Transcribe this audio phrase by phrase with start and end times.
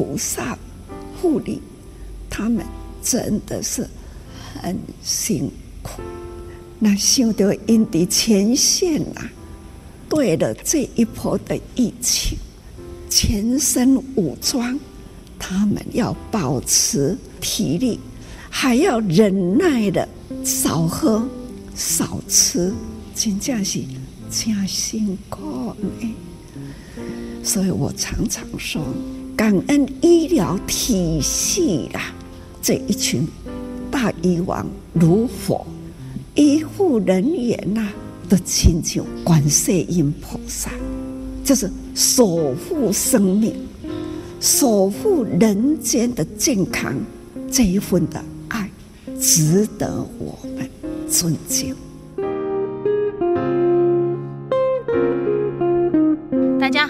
[0.00, 0.56] 菩萨
[1.20, 1.60] 护理，
[2.30, 2.64] 他们
[3.02, 3.86] 真的是
[4.54, 5.50] 很辛
[5.82, 6.00] 苦。
[6.78, 9.30] 那想到因的前线呐、啊，
[10.08, 12.38] 对了这一波的疫情，
[13.10, 14.80] 全身武装，
[15.38, 18.00] 他们要保持体力，
[18.48, 20.08] 还要忍耐的
[20.42, 21.28] 少喝
[21.74, 22.72] 少吃，
[23.14, 23.80] 真正是
[24.30, 26.14] 真辛苦呢。
[27.44, 28.82] 所以我常常说，
[29.40, 32.12] 感恩医疗体系啦，
[32.60, 33.26] 这一群
[33.90, 35.66] 大医王如火，
[36.34, 37.92] 医护人员呐、啊，
[38.28, 40.70] 都亲像观世音菩萨，
[41.42, 43.54] 就是守护生命、
[44.40, 46.94] 守护人间的健康
[47.50, 48.70] 这一份的爱，
[49.18, 50.68] 值得我们
[51.08, 51.74] 尊敬。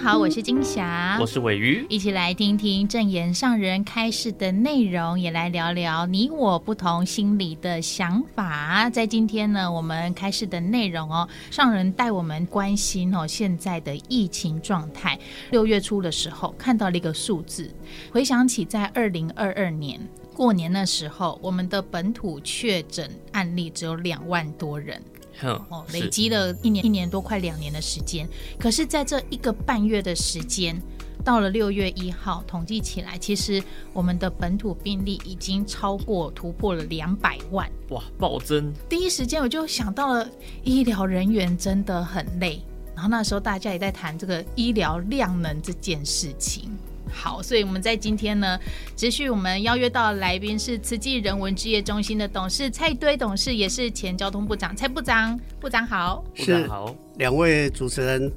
[0.03, 8.89] 好，我是金霞，我是伟瑜，一起来听听正言上人开示的内容，也来聊聊你我不同心理的想法。
[8.89, 15.19] 在今天呢，我们开示的内容哦，上人带我们关心哦现在的疫情状态。
[15.51, 17.71] 六月初的时候看到了一个数字，
[18.11, 20.01] 回想起在二零二二年
[20.33, 24.99] 过年的时候，我们的本土确诊案例只有两万多人。
[25.47, 28.27] 哦，累积了一年一年多，快两年的时间。
[28.59, 30.79] 可是，在这一个半月的时间，
[31.23, 37.69] 到了六月一号，统计起来，其实我们的本土病例已经超过突破了两百万。
[37.89, 38.73] 哇，暴增！
[38.87, 40.29] 第一时间我就想到了，
[40.63, 42.61] 医疗人员真的很累。
[42.93, 46.71] 然后那时候大家也在谈这个医疗量能这件事情。
[47.11, 48.59] 好，所以我们在今天呢，
[48.95, 55.39] 持续我们邀约到的来宾是慈济人文志业中心的董事蔡堆董事，也是前交通部长蔡部长。
[55.59, 58.31] 部长好，部长好，两位主持人，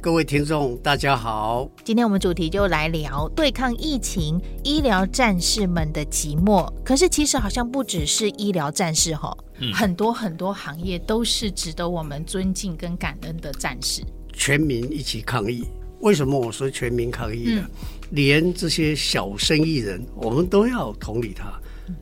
[0.00, 1.68] 各位听众大家好。
[1.84, 6.72] 今天我们主题就来聊对抗疫情医疗战士们的寂寞。
[6.84, 14.02] 可是其实好像不只是医疗战士哈，嗯、很多很多行业都是值得我们尊敬跟感恩的战士。
[14.32, 15.64] 全民一起抗疫，
[16.00, 17.64] 为什么我说全民抗疫呢？
[17.64, 17.70] 嗯
[18.10, 21.52] 连这些小生意人，我们都要同理他。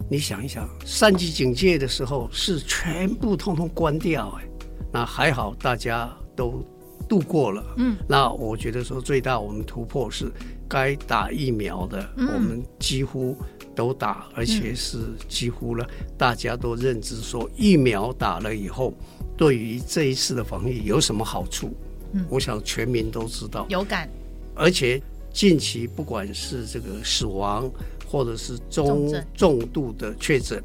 [0.09, 4.49] 你想一想，三级警戒的时候是全部通通关掉，哎，
[4.91, 6.65] 那还好，大家都
[7.07, 7.63] 度过了。
[7.77, 10.33] 嗯，那我觉得说最大我们突破是
[10.67, 13.37] 该打疫苗的，我们几乎
[13.75, 14.99] 都打，而且是
[15.29, 15.87] 几乎了，
[16.17, 18.95] 大家都认知说疫苗打了以后，
[19.37, 21.77] 对于这一次的防疫有什么好处？
[22.13, 24.09] 嗯，我想全民都知道，有感，
[24.55, 25.01] 而且。
[25.31, 27.71] 近期不管是这个死亡，
[28.11, 30.61] 或者是中重度的确诊，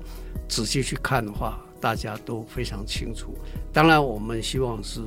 [0.47, 3.35] 仔细去看的话，大家都非常清楚。
[3.71, 4.99] 当然，我们希望是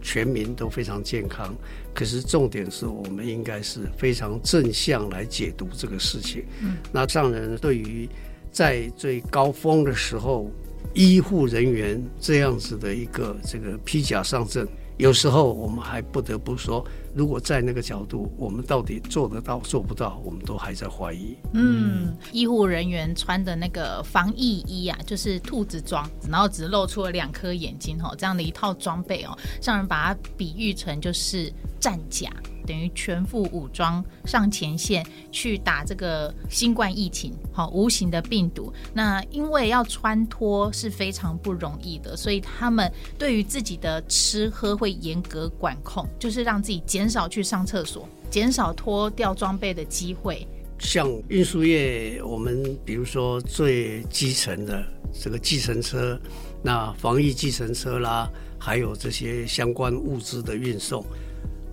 [0.00, 1.54] 全民都非常健康，
[1.94, 6.44] 可是重点是我们应该是非常正向来解读这个事情。
[6.60, 8.08] 嗯，那上人对于
[8.50, 10.50] 在最高峰的时候，
[10.94, 14.66] 医护人员这样子的一个这个披甲上阵。
[14.98, 21.36] 有时候我们还不得不说，如果在那个角度，我们到底做得到做不到，我们都还在怀疑。
[21.54, 32.30] 嗯，医护人员穿的那个防疫衣啊，就是兔子装，然后只露出了两颗眼睛哦，这样的一套装备哦，让人把它比喻成就是战甲。
[32.62, 38.72] 等于全副武装上前线去打这个新冠疫情，好无形的病毒。
[38.92, 50.46] 那因为要穿脱是非常不容易的，所以他们对于自己的吃喝会严格管控，就是让自己减少去上厕所，减少脱掉装备的机会。
[50.78, 56.20] 像运输业，我们比如说最基层的这个计程车，
[56.60, 61.04] 那防疫计程车啦，还有这些相关物资的运送。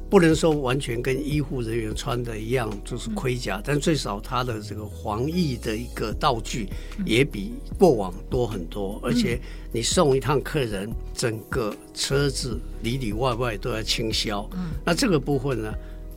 [0.10, 6.68] 不能说完全跟医护人员穿的一样，就是盔甲，嗯、但最少他的这个防疫的一个道具
[7.06, 9.00] 也比过往多很多。
[9.04, 9.40] 嗯、而且
[9.72, 14.50] 你送一趟客人，整个车子里里外外都要清消。
[14.54, 15.72] 嗯，那这个部分呢，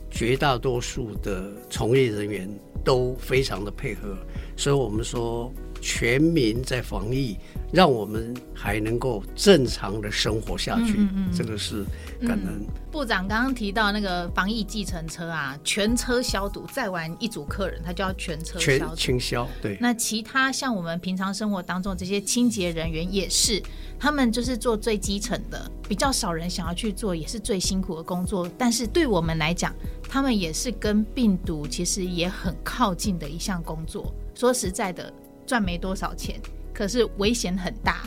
[0.09, 2.49] 绝大多数的从业人员
[2.83, 4.17] 都非常的配合，
[4.57, 7.37] 所以我们说全民在防疫，
[7.73, 11.83] 让我们还能够正常的生活下去，嗯嗯嗯，这个是
[12.21, 12.47] 感恩。
[12.47, 19.49] 嗯部长刚刚提到那个防疫计程车啊，全车消毒，再完一组客人，他就要全车消毒清消。
[19.63, 23.59] 对，那其他像我们平常生活当中这些清洁人员也是，
[23.99, 28.47] 他们就是做最基层的，比较少人想要去做，也是最辛苦的工作。
[28.59, 29.73] 但是对我们来讲，
[30.07, 34.13] 他们也是跟病毒其实也很靠近的一项工作。
[34.35, 35.11] 说实在的，
[35.45, 36.39] 赚没多少钱，
[36.73, 38.03] 可是危险很大，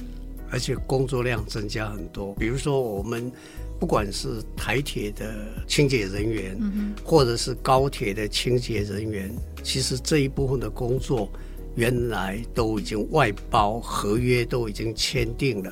[0.50, 2.34] 而且工作量增加很多。
[2.34, 3.32] 比如说我们。
[3.78, 5.34] 不管是台铁的
[5.68, 9.30] 清洁人员，嗯，或者是高铁的清洁人员，
[9.62, 11.28] 其实这一部分的工作
[11.74, 15.70] 原来都已经外包合约都已经签订了，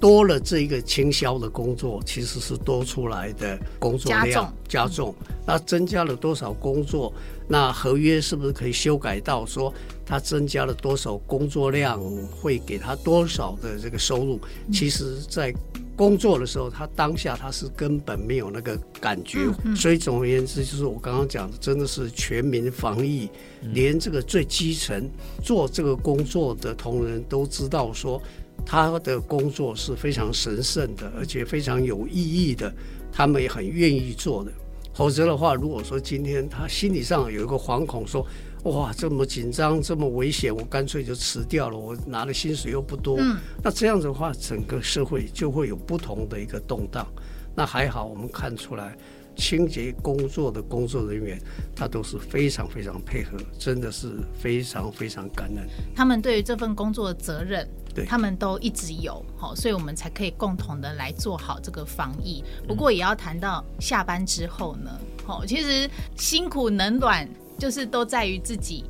[0.00, 5.14] 多了这一个倾销的工作，其实是多出来的工作量加重，加重，
[5.46, 7.12] 那增加了多少工作？
[7.48, 9.72] 那合约是不是可以修改到说，
[10.04, 14.38] 他增加了多少工作量，会给他多少的这个收入？
[14.70, 15.52] 其实，在
[15.96, 23.28] 工作的时候，他当下他是根本没有那个感觉，所以总而言之，就是我刚刚讲的，真的是全民防疫，
[23.72, 25.10] 连这个最基层
[25.42, 28.22] 做这个工作的同仁都知道说，
[28.70, 32.70] 他的工作是非常神圣的，而且非常有意义的，
[33.10, 34.52] 他们也很愿意做的。
[34.92, 38.26] 否则的话，如果说今天他心理上有一个惶恐，说。
[38.64, 41.78] 哇，这么紧张，这么危险，我干脆就辞掉了。
[41.78, 47.06] 我拿的薪水又不多，嗯，那这样子的话，整个社会就会有不同的一个动荡。
[47.54, 48.98] 那还好，我们看出来，
[49.38, 51.40] 清洁工作的工作人员，
[51.74, 55.66] 他都是非常非常配合，真的是非常非常感恩。
[55.96, 62.44] 他们对于这份工作的责任，对，他们都一直有，好，所以我们才可以共同的来做好这个防疫。
[62.66, 64.90] 不过也要谈到下班之后呢，
[65.24, 67.26] 好，其实辛苦冷暖。
[67.58, 68.84] 就是都在于自己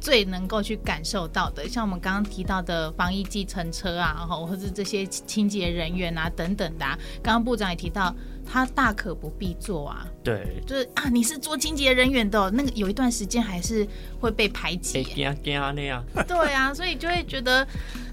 [0.00, 6.98] 最能够去感受到的，像我们刚刚提到的防疫计程车啊，或者这些清洁人员啊等等的啊。
[7.22, 10.06] 刚刚部长也提到，他大可不必做啊。
[10.22, 13.86] 对，就是啊，你是做清洁人员的，那个有一段时间还是
[14.20, 14.92] 会被排挤。
[16.26, 17.66] 对啊，所以就会觉得，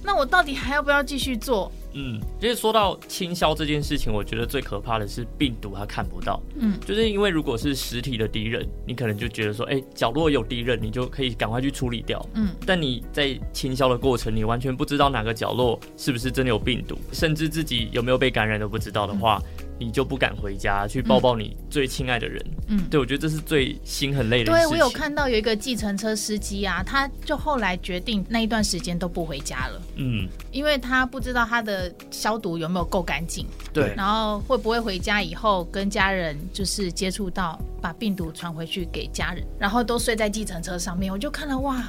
[0.03, 1.71] 那我到底还要不要继续做？
[1.93, 6.41] 嗯，其实说到清销这件事情，我觉得最可怕的是病毒，它看不到。
[6.55, 12.25] 嗯，就是因为如果是实体的敌人，你可能就觉得说，哎、欸，角落有敌人，你就可以赶快去处理掉。
[12.33, 19.41] 嗯，但你在清销的过程，你完全不知道哪个角落是不是真的有病毒，甚至自己有没有被感染都不知道的话。
[19.45, 24.69] 嗯你就不敢回家去抱抱你最亲爱的人，嗯，对，我觉得这是最心很累的事情。
[24.69, 41.83] 对，我有看到有一个计程车司机啊，他就后来决定那一段时间都不回家了，嗯，因为他不知道他的消毒有没有够干净，对，然后会不会回家以后跟家人就是接触到，把病毒传回去给家人，然后都睡在计程车上面，我就看了哇。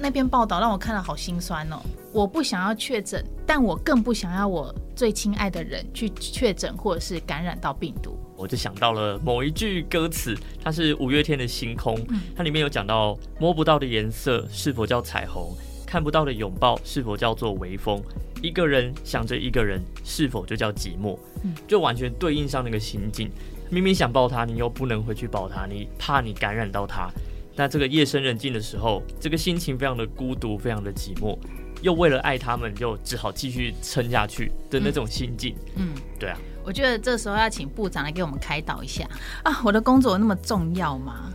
[0.00, 1.80] 那篇报道让我看了好心酸哦！
[2.12, 8.16] 我不想要确诊，但我更不想要我最亲爱的人去确诊或者是感染到病毒。
[8.36, 11.96] 我就想到了某一句歌词，它是五月天的《星空》，
[12.36, 15.52] 它里面有讲到摸不到的颜色是否叫彩虹，
[15.84, 18.00] 看不到的拥抱是否叫做微风，
[18.42, 21.18] 一个人想着一个人是否就叫寂寞？
[21.66, 23.30] 就完全对应上那个心境。
[23.70, 27.10] 明明想抱他，你又不能回去抱他，你怕你感染到他。
[27.54, 31.36] 那这个夜深人静的时候，这个心情非常的孤独，非常的寂寞，
[31.82, 35.54] 又为了爱他们，就只好继续撑下去的那种心境。
[35.74, 35.88] 嗯，
[36.18, 36.38] 对啊。
[36.64, 39.08] 我觉得这时候要请部长来给我们开导一下
[39.42, 39.60] 啊！
[39.64, 41.32] 我的工作有那么重要吗？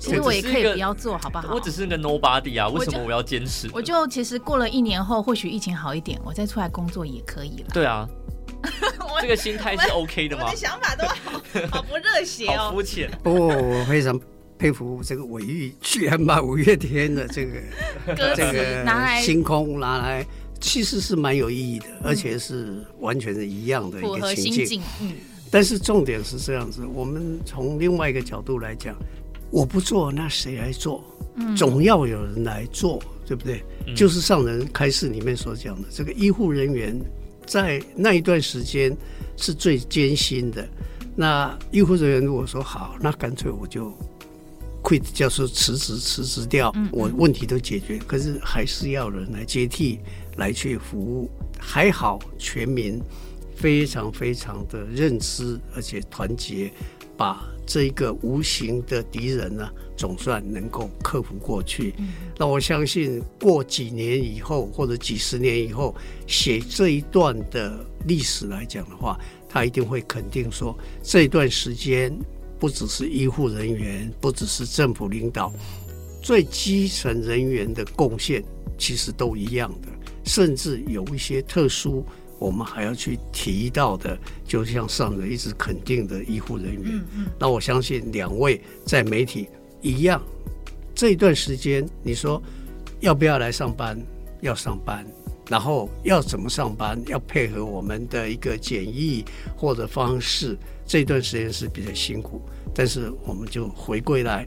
[0.00, 1.54] 其实我也可以不要做好不好？
[1.54, 3.68] 我只是个 nobody 啊，为什么我要坚持？
[3.72, 7.68] 我就其实过了一年后，或许疫情好一点，我再出来工作也可以了。
[7.72, 8.08] 对啊，
[9.20, 10.44] 这个心态是 OK 的吗？
[10.46, 13.10] 我的想法都好好不热血哦， 好肤浅。
[13.22, 14.18] 不过我非常。
[14.60, 17.62] 佩服这个韦玉，居然把五月天的这个
[18.36, 20.22] 这个拿来星空拿来，
[20.60, 24.82] 其实是蛮有意义的，而且是完全是一样的一个情境。
[25.00, 25.14] 嗯，
[25.50, 28.94] 但是重点是这样子，我们从另外一个角度来讲，
[29.50, 31.04] 我不做，那谁来做？
[31.36, 33.62] 嗯，总要有人来做，对不对？
[33.86, 36.98] 嗯，就是上人开示里面所讲的，这个医护人员
[37.46, 38.96] 在那一段时间
[39.36, 40.68] 是最艰辛的。
[41.16, 43.92] 那医护人员如果说好，那干脆我就。
[44.82, 50.00] 会叫是辞职辞职掉，我问题都解决，可是还是要人来接替
[50.36, 51.30] 来去服务。
[51.58, 52.98] 还好全民
[53.54, 56.72] 非常非常的认知，而且团结，
[57.14, 61.94] 把这一个无形的敌人呢，总算能够克服过去。
[62.36, 65.94] 那我相信过几年以后，或者几十年以后，
[66.26, 69.16] 写这一段的历史来讲的话，
[69.48, 72.12] 他一定会肯定说这一段时间。
[72.58, 75.50] 不只是医护人员，不只是政府领导，
[76.20, 78.44] 最基层人员的贡献
[78.76, 79.88] 其实都一样的，
[80.24, 82.04] 甚至有一些特殊，
[82.40, 86.82] 我们还要去提到的，就像上人一直肯定的医护人员。
[86.86, 87.26] 嗯嗯。
[87.38, 89.46] 那我相信两位在媒体
[89.82, 90.20] 一样，
[90.94, 92.42] 这一段时间你说
[93.00, 93.96] 要不要来上班？
[94.40, 95.06] 要上班。
[95.50, 97.02] 然后要怎么上班？
[97.08, 99.24] 要配合我们的一个检疫
[99.56, 100.56] 或者方式，
[100.86, 102.40] 这段时间是比较辛苦。
[102.72, 104.46] 但是我们就回归来，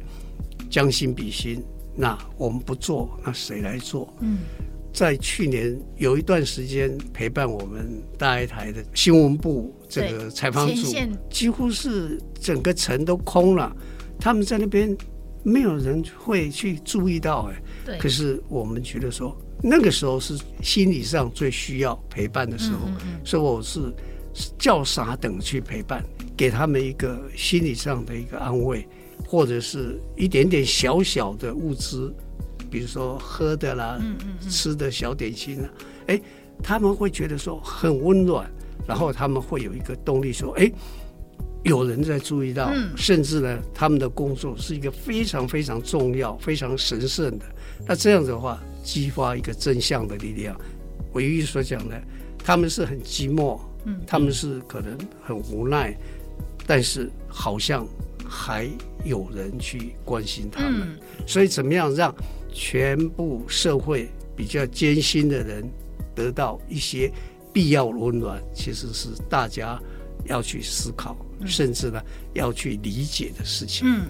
[0.70, 1.62] 将心比心。
[1.94, 4.12] 那我们不做，那谁来做？
[4.22, 4.40] 嗯，
[4.94, 10.96] 在去年有一段时间陪伴我们大爱台的新闻部这个采访组，
[11.32, 13.76] 几乎是整个城都空了，
[14.20, 14.96] 他们在那边
[15.42, 17.62] 没有人会去注意到哎。
[17.86, 17.98] 对。
[17.98, 23.92] 可是我们觉得说，那个时候是心理上最需要陪伴的时候，嗯嗯嗯，所以我是
[24.60, 26.06] 叫傻等去陪伴，
[26.38, 28.88] 给他们一个心理上的一个安慰，
[29.28, 32.14] 或者是一点点小小的物资。
[32.74, 35.70] 比如说喝的啦，嗯嗯嗯、吃的小点心啊，
[36.08, 36.20] 哎，
[36.64, 38.50] 他们会觉得说很温暖，
[38.88, 40.72] 然后他们会有一个动力说，哎，
[41.64, 47.46] 有人在注意到，嗯、甚至呢，他们的工作是一个非常非常重要、非常神圣的。
[47.86, 50.60] 那这样子的话，激发一个正向的力量。
[51.12, 52.02] 我一所讲的，
[52.44, 55.96] 他们是很寂寞，嗯，他们是可能很无奈，
[56.66, 57.86] 但是好像
[58.28, 58.68] 还
[59.06, 62.12] 有人去关心他们，嗯、所以怎么样让？
[62.54, 65.68] 全部社会比较艰辛的人
[66.16, 67.12] 得到一些
[67.52, 69.78] 必要温暖，其实是大家
[70.26, 72.02] 要去思考，甚至呢
[72.34, 73.86] 要去理解的事情。
[73.88, 74.06] 嗯，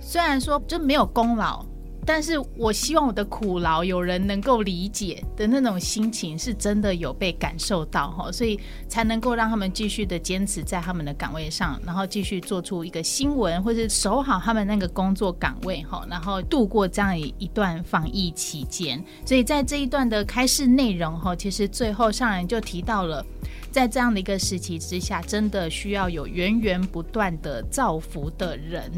[0.00, 1.64] 虽然说就没有功劳。
[2.06, 8.58] 但是我希望我的苦劳有人能够理解的那种心情，是真的有被感受到哈，所以
[8.88, 19.04] 才能够让他们继续的坚持在他们的岗位上，然后继续做出一个新闻，或是守好他们那个工作岗位哈，然后度过这样一一段防疫期间。
[19.24, 23.26] 所以在这一段的开示内容哈，其实最后上人就提到了，
[23.72, 28.90] 在这样的一个时期之下，真的需要有源源不断的造福的人。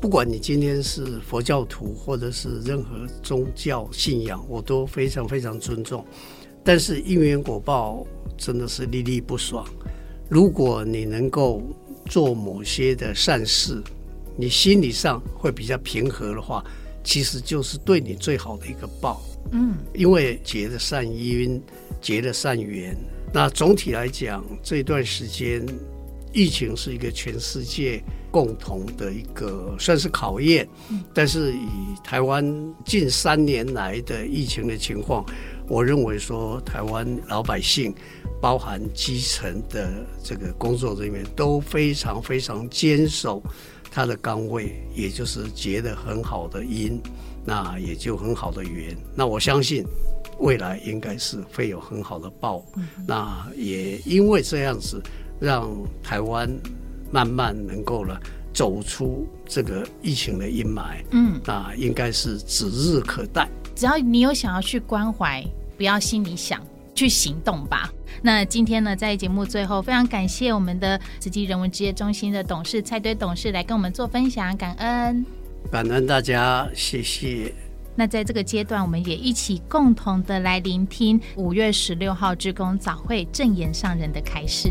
[0.00, 6.02] 不管你今天是佛教徒，或者是任何宗教信仰，我都非常非常尊重。
[6.64, 9.62] 但是因缘果报真的是历历不爽。
[10.28, 11.62] 如果你能够
[12.06, 13.82] 做某些的善事，
[14.36, 16.64] 你心理上会比较平和的话，
[17.04, 19.20] 其实就是对你最好的一个报。
[19.52, 21.62] 嗯，因为结了善因，
[22.00, 22.96] 结了善缘。
[23.34, 25.64] 那总体来讲，这段时间
[26.32, 28.02] 疫情是一个全世界。
[28.32, 30.64] 共同的一个算是考验，
[31.12, 31.66] 但是以
[32.04, 32.44] 台湾
[32.84, 35.26] 近三年来的疫情的情况，
[35.66, 37.92] 我认为说台湾老百姓，
[38.40, 43.42] 包含基层的这个工作人员都非常非常坚守
[43.90, 47.00] 他的岗位，也就是结得很好的因，
[47.44, 48.96] 那也就很好的缘。
[49.12, 49.84] 那我相信
[50.38, 52.64] 未来应该是会有很好的报。
[53.08, 55.02] 那也因为这样子，
[55.40, 55.68] 让
[56.02, 56.48] 台湾。
[57.12, 58.16] 慢慢能够了
[58.54, 63.48] 走出这个疫情的阴霾，嗯，那应该是指日可待。
[63.74, 65.44] 只要你有想要去关怀，
[65.76, 67.92] 不要心里想，去行动吧。
[68.22, 75.26] 那今天呢，在节目最后，非常感谢我们的慈济人文职业中心的董事蔡堆董事来跟我们做分享，感恩，
[75.68, 77.52] 感恩大家，谢谢。
[77.96, 84.70] 那在这个阶段，我们也一起共同的来聆听五月十六号志工早会正言上人的开示。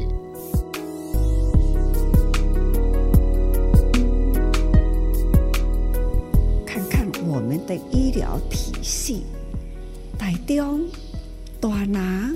[8.09, 9.21] 医疗体系，
[10.17, 10.83] 台中、
[11.61, 12.33] 大拿，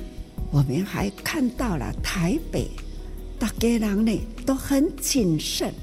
[0.52, 2.70] 我们还看到了台北，
[3.40, 5.74] 大家人呢都很谨慎，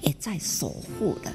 [0.00, 1.30] 也在守护的，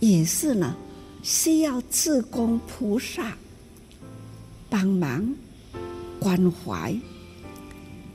[0.00, 0.74] 也是呢
[1.22, 3.36] 需要志工菩萨
[4.68, 5.32] 帮忙
[6.18, 6.92] 关怀。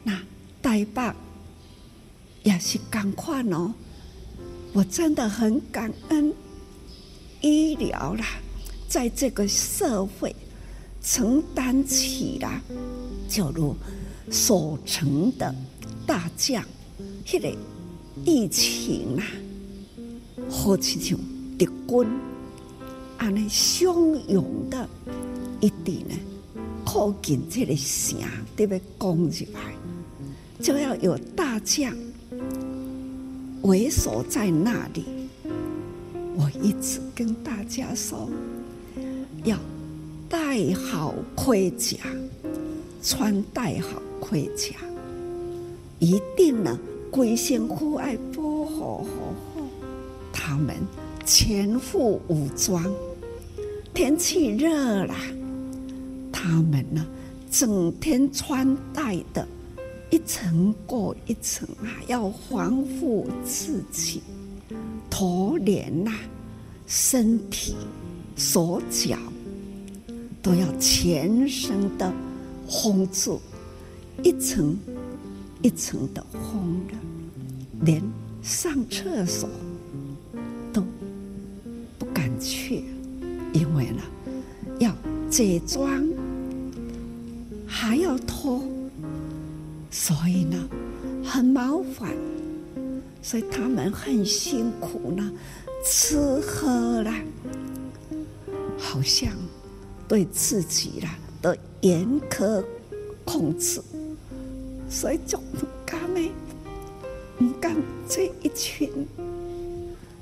[0.04, 0.20] 那
[0.62, 1.14] 台北
[2.44, 3.74] 也是赶快哦，
[4.74, 6.34] 我真的很感恩
[7.40, 8.26] 医疗啦。
[8.90, 10.36] 在这个社会
[11.00, 12.62] 承担起了，
[13.30, 13.76] 就如
[14.32, 15.54] 守城的
[16.08, 16.66] 大将，
[17.32, 17.56] 那个
[18.26, 19.24] 疫情啊，
[20.50, 21.20] 好像
[21.56, 22.08] 敌军，
[23.20, 24.90] 安尼汹涌的
[25.62, 26.16] 一定呢，
[26.84, 28.82] 靠近这个城，对不对？
[28.98, 29.62] 攻入来，
[30.60, 31.96] 就要有大将
[33.62, 35.06] 为首在那里。
[36.36, 38.28] 我一直跟大家说。
[39.44, 39.58] 要
[40.28, 41.98] 戴好盔甲，
[43.02, 44.76] 穿戴好盔甲，
[46.00, 46.78] 一定呢，
[47.12, 49.06] 规身户外保护好
[50.32, 50.76] 他们
[51.26, 52.84] 全副武装。
[53.94, 55.16] 天气热了，
[56.32, 57.06] 他们呢，
[57.52, 59.46] 整天穿戴的
[60.10, 64.22] 一层过一层啊，要防护自己，
[65.10, 66.12] 头脸呐，
[66.88, 67.76] 身体。
[68.40, 69.18] 手脚
[70.42, 72.12] 都要全身的
[72.70, 73.42] 封住，
[74.24, 74.78] 一层
[75.62, 76.96] 一层的封着，
[77.82, 78.02] 连
[78.42, 79.50] 上厕所
[80.72, 80.82] 都
[81.98, 82.86] 不敢去，
[83.52, 84.02] 因为呢，
[84.80, 84.96] 要
[85.30, 86.08] 解装
[87.68, 88.64] 还要脱，
[89.92, 90.58] 所以呢，
[91.26, 92.16] 很麻烦，
[93.22, 95.30] 所以他们很辛苦呢，
[95.86, 97.14] 吃喝啦，
[98.80, 99.32] 好像
[100.08, 102.64] 对自己啦的严苛
[103.26, 103.82] 控制，
[104.90, 106.32] 所以就不甘呢，
[107.38, 107.76] 不甘
[108.08, 108.90] 这一群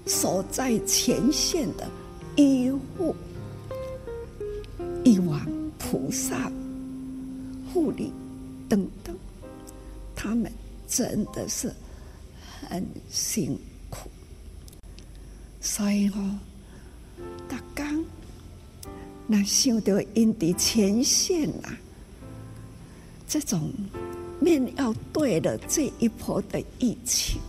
[0.06, 1.88] 守在前线的
[2.36, 3.16] 医护、
[5.04, 5.40] 一王
[5.78, 6.52] 菩萨。
[7.74, 8.12] 护理
[8.68, 9.16] 等等，
[10.16, 10.52] 他们
[10.88, 11.72] 真的是
[12.68, 13.60] 很辛
[13.90, 14.10] 苦，
[15.62, 16.40] 所以哦，
[19.28, 21.78] 那想到因的前线呐、啊，
[23.28, 23.72] 这种
[24.40, 27.40] 面要对的这一波的疫情，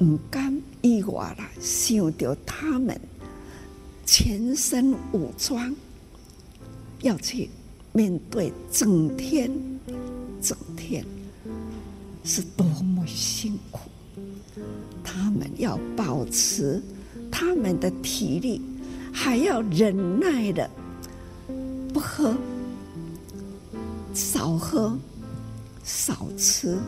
[0.00, 3.00] 唔甘意外啦，想到他们
[4.04, 5.74] 全身武装
[7.02, 7.48] 要去。
[7.92, 9.50] 面对整天，
[10.40, 11.04] 整天
[12.22, 13.90] 是多么辛苦，
[15.02, 16.80] 他们要保持
[17.32, 18.62] 他们的体力，
[19.12, 20.68] 还要忍耐的
[21.92, 22.34] 不喝、
[24.14, 24.96] 少喝、
[25.84, 26.78] 少吃，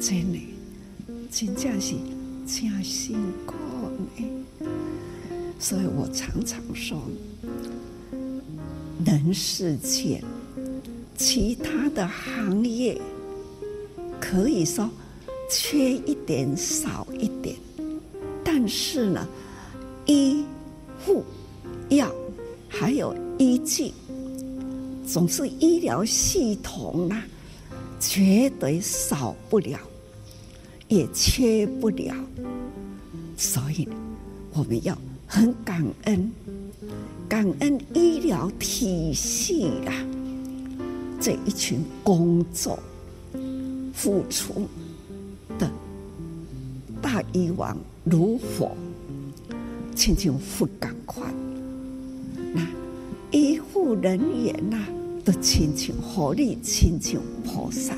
[0.00, 0.38] 真的，
[1.30, 1.94] 真正是
[2.46, 3.54] 真辛苦
[4.16, 4.66] 呢。
[5.58, 7.00] 所以我常常说。
[9.06, 10.22] 人世间，
[11.16, 13.00] 其他的行业
[14.20, 14.90] 可以说
[15.48, 17.56] 缺一点少一点，
[18.44, 19.26] 但是呢，
[20.04, 20.44] 一
[22.78, 23.92] 还有医具，
[25.04, 27.26] 总是医疗系统啊，
[27.98, 29.80] 绝对少不了，
[30.86, 32.14] 也缺不了，
[33.36, 33.88] 所以
[34.52, 36.30] 我们要很感恩。
[37.28, 39.92] 感恩医疗体系啊，
[41.20, 42.78] 这一群工作
[43.92, 44.68] 付出
[45.58, 45.68] 的
[47.02, 48.70] 大医王如火，
[49.96, 51.24] 亲像不赶快。
[52.58, 52.66] 那
[53.30, 54.88] 医护人员呐、啊，
[55.24, 57.94] 都亲像火力，亲像菩萨，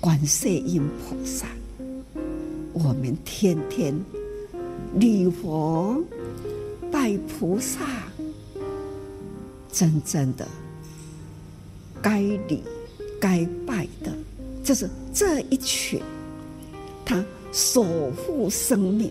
[0.00, 1.46] 观世音菩萨，
[2.72, 3.92] 我们天天
[4.94, 6.00] 礼佛
[6.92, 7.80] 拜菩萨。
[9.72, 10.46] 真正的
[12.02, 12.62] 该礼
[13.20, 14.12] 该拜的，
[14.64, 16.02] 就是这一群，
[17.04, 19.10] 他守护生命、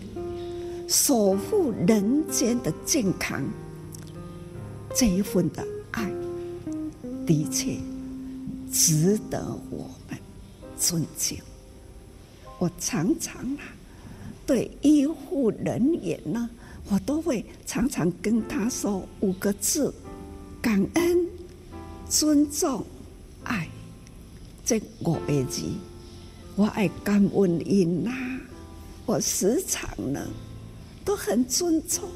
[0.86, 3.42] 守护人间的健康，
[4.94, 6.10] 这一份的爱，
[7.26, 7.76] 的确
[8.72, 10.18] 值得我们
[10.76, 11.38] 尊敬。
[12.58, 13.62] 我常常啊，
[14.46, 16.50] 对医护人员呢，
[16.88, 19.92] 我都会常常跟他说五个字。
[20.62, 21.26] 感恩、
[22.06, 22.84] 尊重、
[23.44, 23.66] 爱，
[24.62, 25.62] 这五个字，
[26.54, 28.12] 我爱感恩因呐。
[29.06, 30.20] 我时常呢
[31.02, 32.06] 都很尊重，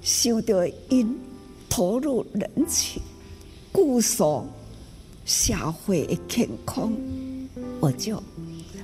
[0.00, 1.14] 想到因
[1.74, 3.00] 投入人群，
[3.72, 4.46] 顾守
[5.24, 6.92] 社会的健康，
[7.80, 8.22] 我就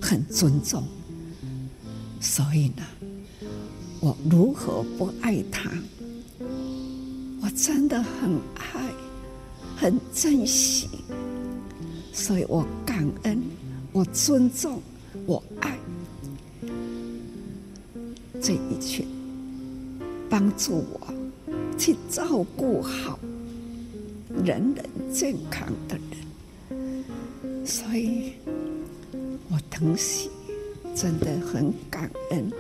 [0.00, 0.82] 很尊重。
[2.18, 2.82] 所以呢，
[4.00, 5.70] 我如何不爱他？
[7.42, 8.90] 我真的很爱，
[9.76, 10.88] 很珍惜，
[12.10, 13.38] 所以我感恩，
[13.92, 14.80] 我尊重，
[15.26, 15.78] 我爱
[18.40, 19.04] 这一切
[20.30, 21.17] 帮助我
[21.78, 23.18] 去照顾好
[24.44, 25.96] 人人健康的
[26.70, 28.32] 人，所以
[29.48, 30.28] 我疼惜，
[30.94, 32.50] 真的很感恩，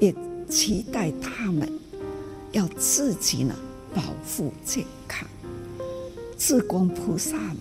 [0.00, 0.14] 也
[0.48, 1.68] 期待他们
[2.52, 3.54] 要自己呢。
[3.92, 5.28] 保护健康，
[6.38, 7.58] 志工菩萨们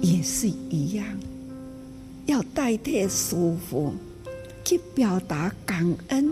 [0.00, 1.06] 也是一样，
[2.24, 3.36] 要代替师
[3.68, 3.92] 父
[4.64, 6.30] 去表达感恩。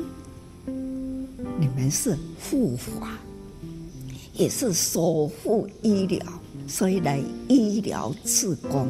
[0.65, 3.19] 你们是护法，
[4.35, 6.21] 也是守护医疗，
[6.67, 8.87] 所以来医疗志工。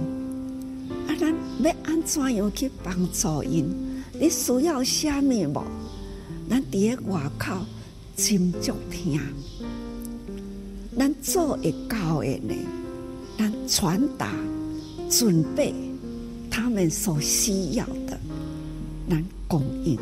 [1.07, 3.67] 啊，咱要安怎样去帮助因？
[4.13, 5.65] 你需要什么无？
[6.49, 7.57] 咱伫个外口
[8.17, 9.21] 真足听。
[10.97, 12.55] 咱做会到的呢，
[13.39, 14.31] 咱传达、
[15.09, 15.75] 准备
[16.51, 18.19] 他们所需要的，
[19.09, 19.99] 咱供应，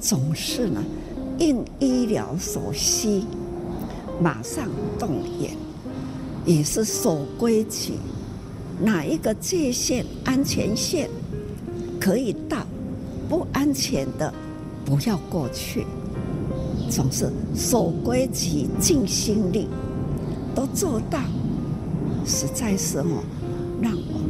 [0.00, 0.82] 总是呢
[1.38, 3.22] 应医疗所需，
[4.20, 5.56] 马上动员，
[6.44, 7.94] 也是守规矩。
[8.80, 11.08] 哪一个界限、安全线
[12.00, 12.66] 可以到，
[13.28, 14.32] 不安全的
[14.84, 15.86] 不要过去，
[16.90, 19.68] 总是守规矩、尽心力。
[20.54, 21.18] 都做到，
[22.24, 23.22] 实在是哦，
[23.82, 24.20] 让我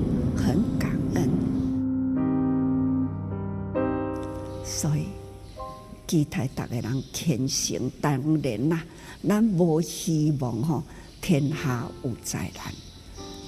[6.07, 7.91] 期待大家人虔诚。
[8.01, 8.81] 当然呐，
[9.27, 10.83] 咱无希望吼
[11.21, 12.75] 天下无灾难，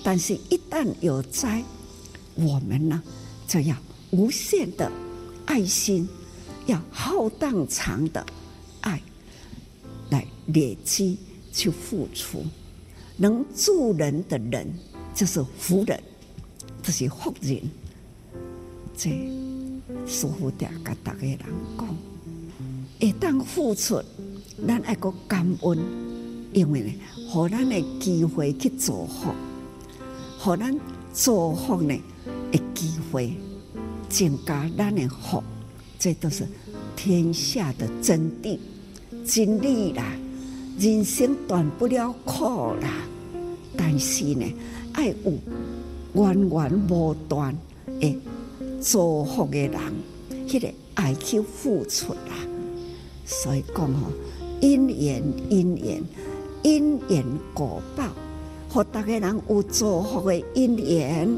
[0.03, 1.63] 但是一旦有灾，
[2.35, 3.03] 我们呢
[3.47, 3.77] 就要
[4.11, 4.91] 无限的
[5.47, 6.09] 爱心，
[6.67, 8.25] 要浩荡长的
[8.81, 9.01] 爱
[10.11, 11.19] 来累积
[11.53, 12.45] 去付出。
[13.17, 14.67] 能助人的人
[15.15, 16.03] 就是福人，
[16.83, 17.61] 这是福人。
[18.97, 19.11] 这
[20.07, 21.39] 师父在跟大家人
[21.77, 21.97] 讲，
[23.01, 24.03] 一旦付出，
[24.67, 25.79] 咱爱个感恩，
[26.53, 26.93] 因为呢，
[27.29, 29.31] 互咱的机会去造福，
[30.37, 30.77] 互咱
[31.13, 31.97] 造福呢
[32.51, 33.35] 的机会，
[34.09, 35.41] 增加咱的福，
[35.97, 36.45] 这都是
[36.97, 38.59] 天下的真谛
[39.25, 40.05] 真理啦。
[40.77, 42.91] 人生断不了苦啦，
[43.77, 44.45] 但是呢，
[44.95, 45.39] 爱有
[46.15, 47.57] 源源不断
[48.01, 48.19] 的
[48.81, 49.81] 造福的人，
[50.49, 52.35] 迄个爱去付出啦。
[53.29, 54.11] 所以讲吼，
[54.61, 56.03] 因缘因缘
[56.65, 58.09] 因缘果报，
[58.69, 61.29] 和大家人有造福的因缘，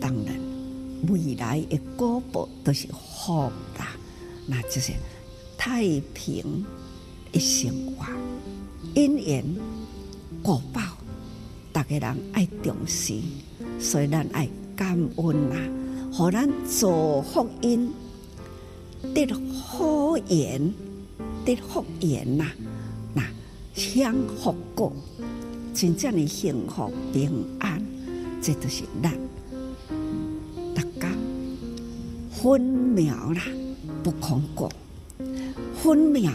[0.00, 0.40] 当然
[1.08, 3.88] 未来的果报都是福啦，
[4.46, 4.92] 那就是
[5.58, 5.82] 太
[6.14, 6.64] 平。
[7.32, 8.06] 一生活，
[8.94, 9.44] 因缘
[10.40, 10.80] 果报，
[11.72, 13.14] 大家人爱重视，
[13.80, 15.56] 所以咱爱感恩呐，
[16.12, 17.90] 互咱造福因，
[19.12, 20.72] 得好缘，
[21.44, 22.46] 得福缘呐，
[23.12, 23.22] 那
[23.74, 24.92] 享福果，
[25.74, 27.84] 真正的幸福平安，
[28.40, 29.12] 这都是咱
[30.74, 31.08] 大家
[32.30, 33.42] 分秒啦，
[34.02, 34.72] 不空过，
[35.82, 36.30] 分秒。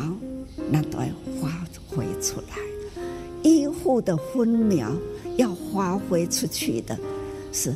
[0.72, 1.08] 那都要
[1.42, 2.58] 发挥出来，
[3.42, 4.92] 医护的分秒
[5.36, 6.96] 要发挥出去的
[7.52, 7.74] 是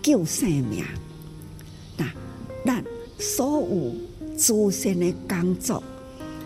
[0.00, 0.84] 救生命。
[1.96, 2.12] 那
[2.64, 2.84] 那
[3.18, 3.94] 所有
[4.36, 5.82] 祖先的工作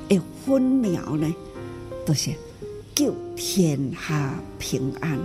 [0.09, 1.35] 的分秒呢，
[2.07, 2.33] 都是
[2.95, 5.19] 救天下平安，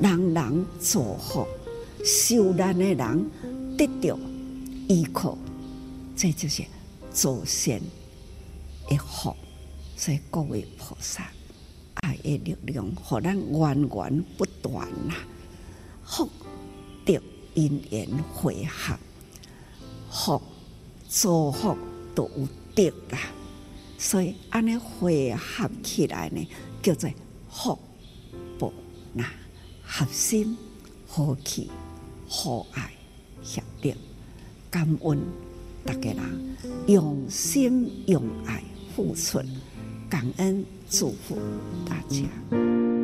[0.00, 1.46] 人人造福，
[2.04, 3.30] 受难的人
[3.76, 4.18] 得到
[4.88, 5.38] 依靠，
[6.16, 6.64] 这就是
[7.12, 7.80] 祖先
[8.88, 9.34] 的福。
[9.96, 11.30] 所以各位菩萨，
[11.94, 15.14] 爱的力量，让咱源源不断呐，
[16.04, 16.28] 福
[17.04, 17.20] 德
[17.54, 18.98] 因缘会合，
[20.10, 20.42] 福
[21.08, 21.76] 祝福
[22.14, 23.18] 都有德啦。
[23.98, 26.46] 所以安尼汇合起来呢，
[26.82, 27.10] 叫做
[27.48, 27.78] 福
[28.58, 28.72] 报
[29.12, 29.24] 那
[29.82, 30.56] 合心、
[31.08, 31.70] 和气、
[32.28, 32.90] 和爱、
[33.42, 33.94] 协力、
[34.70, 35.18] 感恩，
[35.84, 38.62] 大家人用心用爱
[38.94, 39.40] 付出。
[40.08, 41.36] 感恩祝福
[41.88, 42.95] 大家。